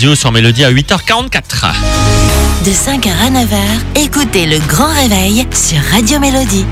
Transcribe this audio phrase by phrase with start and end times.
[0.00, 1.74] sur Mélodie à 8h44.
[2.64, 6.64] De 5h à 9h, écoutez le grand réveil sur Radio Mélodie.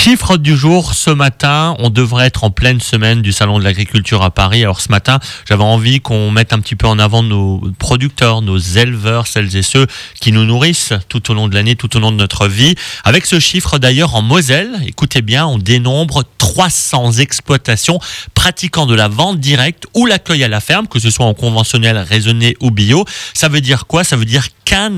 [0.00, 4.22] Chiffre du jour, ce matin, on devrait être en pleine semaine du Salon de l'Agriculture
[4.22, 4.62] à Paris.
[4.62, 8.58] Alors ce matin, j'avais envie qu'on mette un petit peu en avant nos producteurs, nos
[8.58, 9.88] éleveurs, celles et ceux
[10.20, 12.76] qui nous nourrissent tout au long de l'année, tout au long de notre vie.
[13.02, 17.98] Avec ce chiffre d'ailleurs en Moselle, écoutez bien, on dénombre 300 exploitations
[18.34, 21.98] pratiquant de la vente directe ou l'accueil à la ferme, que ce soit en conventionnel,
[21.98, 23.04] raisonné ou bio.
[23.34, 24.04] Ça veut dire quoi?
[24.04, 24.96] Ça veut dire qu'un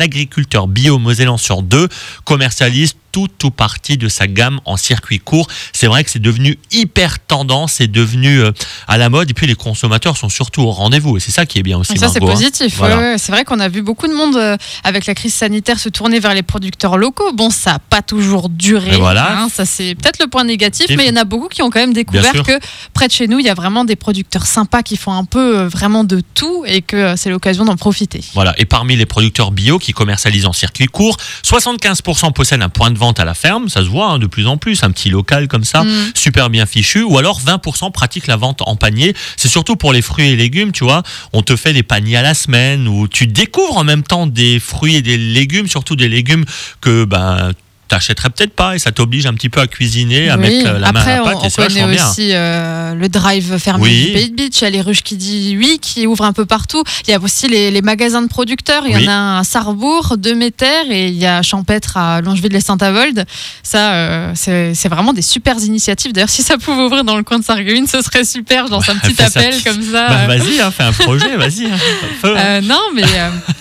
[0.00, 1.88] agriculteur bio mosellan sur deux
[2.24, 5.48] commercialise tout ou partie de sa gamme en circuit court.
[5.72, 8.52] C'est vrai que c'est devenu hyper tendance, c'est devenu euh,
[8.88, 11.58] à la mode et puis les consommateurs sont surtout au rendez-vous et c'est ça qui
[11.58, 11.98] est bien aussi.
[11.98, 12.26] Ça c'est hein.
[12.26, 12.76] positif.
[12.76, 12.98] Voilà.
[12.98, 13.18] ouais, ouais.
[13.18, 16.20] C'est vrai qu'on a vu beaucoup de monde euh, avec la crise sanitaire se tourner
[16.20, 17.32] vers les producteurs locaux.
[17.32, 18.94] Bon, ça n'a pas toujours duré.
[18.94, 19.42] Et voilà.
[19.42, 21.62] hein, ça c'est peut-être le point négatif, Et mais il y en a beaucoup qui
[21.62, 22.58] ont quand même découvert que
[22.92, 25.58] près de chez nous, il y a vraiment des producteurs sympas qui font un peu
[25.58, 28.22] euh, vraiment de tout et que euh, c'est l'occasion d'en profiter.
[28.34, 28.54] Voilà.
[28.58, 32.98] Et parmi les producteurs bio qui commercialisent en circuit court, 75% possèdent un point de
[33.00, 33.68] vente à la ferme.
[33.68, 36.12] Ça se voit hein, de plus en plus, un petit local comme ça, Mm.
[36.14, 37.02] super bien fichu.
[37.02, 39.14] Ou alors 20% pratiquent la vente en panier.
[39.36, 41.02] C'est surtout pour les fruits et légumes, tu vois.
[41.32, 44.60] On te fait des paniers à la semaine où tu découvres en même temps des
[44.60, 46.44] fruits et des légumes, surtout des légumes
[46.80, 47.52] que ben
[47.90, 50.42] t'achèterais peut-être pas et ça t'oblige un petit peu à cuisiner, à Oui.
[50.42, 52.08] mettre euh, la main Après, à la on, pâte on et c'est vachement connaît bien.
[52.08, 54.06] aussi euh, le drive fermé Oui.
[54.06, 54.60] du Pays de Beach.
[54.60, 56.82] Il y a les ruches qui dit oui, qui ouvrent un peu partout.
[57.06, 58.84] Il y a aussi les, les magasins de producteurs.
[58.86, 62.52] Il y en a à Sarrebourg, de Méter, et il y a Champêtre à Longeville
[62.52, 63.24] les Saint-Avold.
[63.62, 66.12] Ça, euh, c'est vraiment des super initiatives.
[66.12, 68.66] D'ailleurs, si ça pouvait ouvrir dans le coin de Sarreguemines, ce serait super.
[68.66, 69.26] Je lance un petit ça.
[69.26, 70.08] appel comme ça.
[70.08, 71.66] Bah, vas-y, hein, fais un projet, vas-y.
[71.66, 71.76] hein.
[72.24, 73.02] Euh, non, mais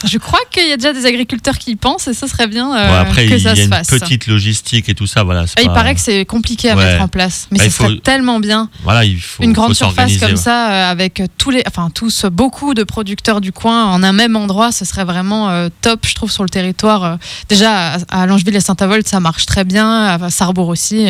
[0.05, 2.67] je crois qu'il y a déjà des agriculteurs qui y pensent et ça serait bien
[2.67, 3.88] Bon, après, que y ça a se une fasse.
[3.88, 5.45] petite logistique et tout ça, voilà.
[5.58, 6.84] Ah, Il paraît que c'est compliqué à Ouais.
[6.86, 8.70] mettre en place, mais Bah, ce faut- serait tellement bien.
[8.84, 10.36] Voilà, il faut une faut grande surface comme ouais.
[10.36, 14.36] ça euh, avec tous les enfin tous beaucoup de producteurs du coin en un même
[14.36, 17.16] endroit ce serait vraiment euh, top je trouve sur le territoire Euh,
[17.48, 21.08] déjà à, Langeville et Saint-Avold ça marche très bien à Sarrebourg aussi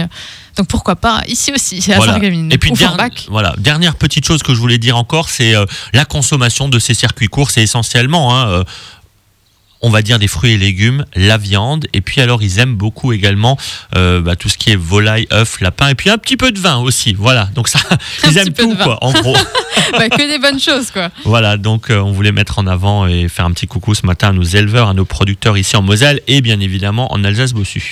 [0.58, 2.18] donc pourquoi pas ici aussi à Voilà.
[2.52, 2.76] Et puis ou
[3.30, 6.94] voilà, dernière petite chose que je voulais dire encore, c'est euh, la consommation de ces
[6.94, 7.52] circuits courts.
[7.52, 8.64] C'est essentiellement, hein,
[9.82, 13.14] on va dire des fruits et légumes, la viande, et puis alors ils aiment beaucoup
[13.14, 13.58] également
[13.96, 16.60] euh, bah, tout ce qui est volaille, œufs, lapin, et puis un petit peu de
[16.60, 17.14] vin aussi.
[17.14, 17.80] Voilà, donc ça,
[18.30, 19.36] ils aiment tout quoi, en gros.
[19.94, 23.28] Bah, que des bonnes choses quoi voilà, donc euh, on voulait mettre en avant et
[23.28, 26.22] faire un petit coucou ce matin à nos éleveurs, à nos producteurs ici en Moselle
[26.28, 27.92] et bien évidemment en Alsace-Bossu.